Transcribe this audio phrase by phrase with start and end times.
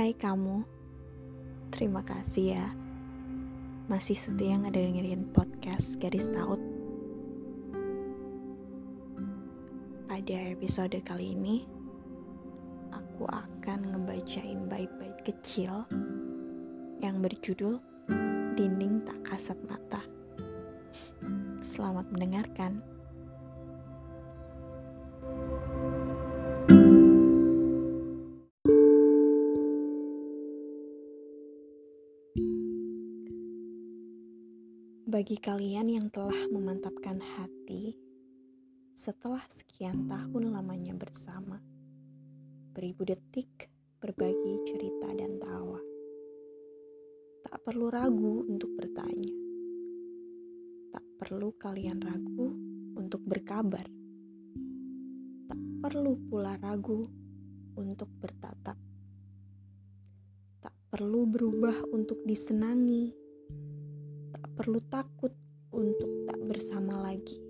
[0.00, 0.64] Hai kamu,
[1.68, 2.72] terima kasih ya
[3.84, 6.56] masih setia ngedengerin podcast Garis Taut.
[10.08, 11.68] Pada episode kali ini,
[12.88, 15.84] aku akan ngebacain bait-bait kecil
[17.04, 17.76] yang berjudul
[18.56, 20.00] Dinding Tak Kasat Mata.
[21.60, 22.80] Selamat mendengarkan.
[35.10, 37.98] Bagi kalian yang telah memantapkan hati
[38.94, 41.58] setelah sekian tahun lamanya bersama,
[42.70, 43.66] beribu detik
[43.98, 45.82] berbagi cerita dan tawa.
[47.42, 49.34] Tak perlu ragu untuk bertanya.
[50.94, 52.48] Tak perlu kalian ragu
[52.94, 53.90] untuk berkabar.
[55.50, 57.02] Tak perlu pula ragu
[57.74, 58.78] untuk bertatap.
[60.62, 63.19] Tak perlu berubah untuk disenangi
[64.60, 65.32] perlu takut
[65.72, 67.40] untuk tak bersama lagi.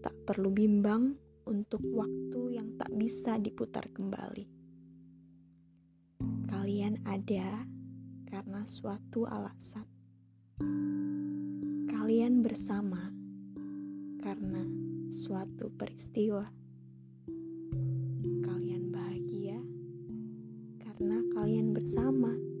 [0.00, 1.12] Tak perlu bimbang
[1.44, 4.48] untuk waktu yang tak bisa diputar kembali.
[6.48, 7.68] Kalian ada
[8.32, 9.84] karena suatu alasan.
[11.84, 13.12] Kalian bersama
[14.24, 14.64] karena
[15.12, 16.48] suatu peristiwa.
[18.40, 19.60] Kalian bahagia
[20.80, 22.51] karena kalian bersama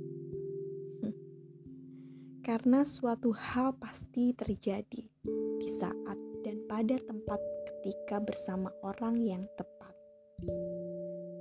[2.52, 5.08] karena suatu hal pasti terjadi
[5.56, 9.96] di saat dan pada tempat ketika bersama orang yang tepat.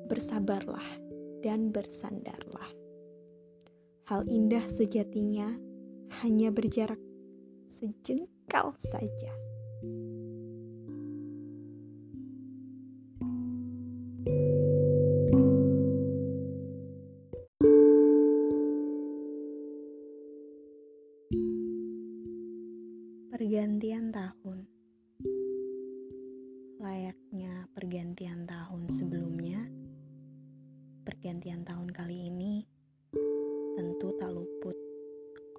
[0.07, 0.87] Bersabarlah
[1.43, 2.71] dan bersandarlah.
[4.07, 5.51] Hal indah sejatinya
[6.23, 7.03] hanya berjarak
[7.67, 9.50] sejengkal saja.
[23.31, 24.67] Pergantian tahun
[26.83, 29.71] layaknya pergantian tahun sebelumnya,
[31.07, 32.67] pergantian tahun kali ini
[33.79, 34.75] tentu tak luput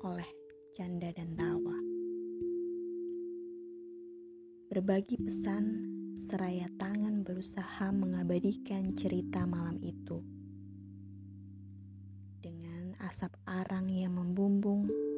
[0.05, 0.29] oleh
[0.77, 1.81] canda dan tawa.
[4.69, 5.65] Berbagi pesan
[6.13, 10.21] seraya tangan berusaha mengabadikan cerita malam itu.
[12.37, 15.12] Dengan asap arang yang membumbung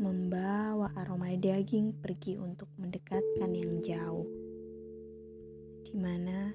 [0.00, 4.28] membawa aroma daging pergi untuk mendekatkan yang jauh,
[5.84, 6.52] di mana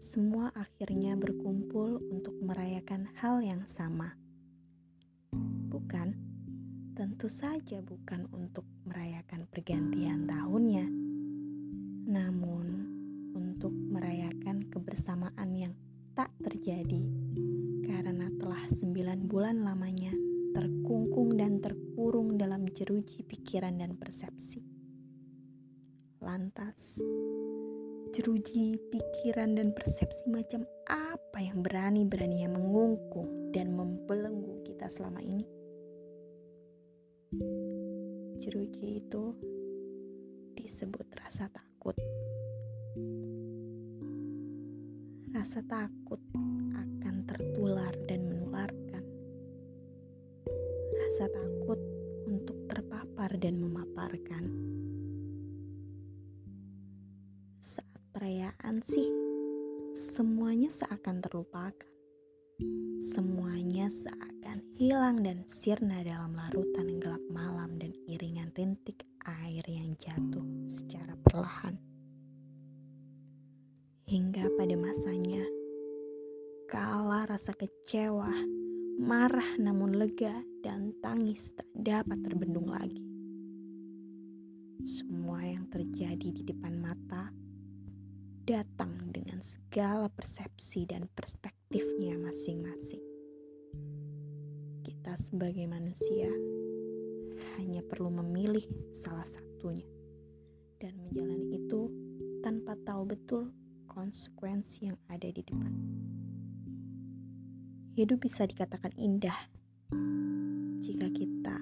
[0.00, 4.16] semua akhirnya berkumpul untuk merayakan hal yang sama.
[5.70, 6.16] Bukan,
[6.96, 10.84] tentu saja bukan untuk merayakan pergantian tahunnya,
[12.08, 12.66] namun
[13.32, 15.72] untuk merayakan kebersamaan yang
[16.12, 17.00] tak terjadi
[17.88, 20.12] karena telah sembilan bulan lamanya
[20.50, 24.62] terkungkung dan terkurung dalam jeruji pikiran dan persepsi.
[26.20, 27.00] Lantas,
[28.10, 35.46] jeruji pikiran dan persepsi macam apa yang berani-beraninya mengungkung dan membelenggu kita selama ini?
[38.42, 39.24] Jeruji itu
[40.58, 41.94] disebut rasa takut.
[45.30, 46.89] Rasa takut akan
[51.20, 51.76] rasa takut
[52.32, 54.40] untuk terpapar dan memaparkan.
[57.60, 59.04] Saat perayaan sih,
[59.92, 61.92] semuanya seakan terlupakan.
[63.04, 70.48] Semuanya seakan hilang dan sirna dalam larutan gelap malam dan iringan rintik air yang jatuh
[70.72, 71.76] secara perlahan.
[74.08, 75.44] Hingga pada masanya,
[76.64, 78.32] kala rasa kecewa
[78.98, 83.00] marah namun lega, dan tangis tak dapat terbendung lagi.
[84.82, 87.28] Semua yang terjadi di depan mata
[88.48, 93.04] datang dengan segala persepsi dan perspektifnya masing-masing.
[94.82, 96.32] Kita sebagai manusia
[97.60, 99.86] hanya perlu memilih salah satunya
[100.80, 101.92] dan menjalani itu
[102.40, 103.52] tanpa tahu betul
[103.84, 105.72] konsekuensi yang ada di depan
[107.94, 109.34] hidup bisa dikatakan indah
[110.80, 111.58] jika kita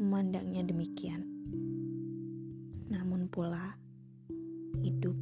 [0.00, 1.22] memandangnya demikian.
[2.90, 3.76] Namun pula,
[4.80, 5.14] hidup